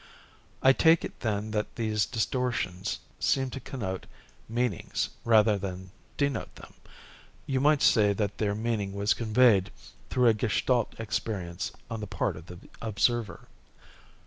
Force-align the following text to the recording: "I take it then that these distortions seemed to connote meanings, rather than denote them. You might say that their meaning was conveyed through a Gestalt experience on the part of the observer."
"I 0.63 0.73
take 0.73 1.05
it 1.05 1.19
then 1.19 1.51
that 1.51 1.75
these 1.75 2.07
distortions 2.07 3.01
seemed 3.19 3.53
to 3.53 3.59
connote 3.59 4.07
meanings, 4.49 5.09
rather 5.23 5.59
than 5.59 5.91
denote 6.17 6.55
them. 6.55 6.73
You 7.45 7.59
might 7.59 7.83
say 7.83 8.11
that 8.13 8.39
their 8.39 8.55
meaning 8.55 8.93
was 8.93 9.13
conveyed 9.13 9.69
through 10.09 10.25
a 10.29 10.33
Gestalt 10.33 10.95
experience 10.99 11.71
on 11.91 11.99
the 11.99 12.07
part 12.07 12.35
of 12.35 12.47
the 12.47 12.57
observer." 12.81 13.47